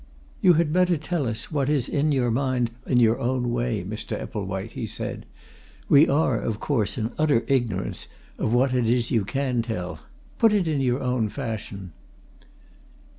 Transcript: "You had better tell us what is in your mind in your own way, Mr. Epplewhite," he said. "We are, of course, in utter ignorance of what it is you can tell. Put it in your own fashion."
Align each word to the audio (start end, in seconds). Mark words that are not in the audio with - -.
"You 0.41 0.53
had 0.53 0.73
better 0.73 0.97
tell 0.97 1.27
us 1.27 1.51
what 1.51 1.69
is 1.69 1.87
in 1.87 2.11
your 2.11 2.31
mind 2.31 2.71
in 2.87 2.99
your 2.99 3.19
own 3.19 3.51
way, 3.51 3.83
Mr. 3.83 4.19
Epplewhite," 4.19 4.71
he 4.71 4.87
said. 4.87 5.27
"We 5.89 6.09
are, 6.09 6.39
of 6.39 6.59
course, 6.59 6.97
in 6.97 7.11
utter 7.19 7.45
ignorance 7.47 8.07
of 8.39 8.51
what 8.51 8.73
it 8.73 8.87
is 8.89 9.11
you 9.11 9.23
can 9.25 9.61
tell. 9.61 9.99
Put 10.39 10.53
it 10.53 10.67
in 10.67 10.81
your 10.81 11.01
own 11.01 11.29
fashion." 11.29 11.91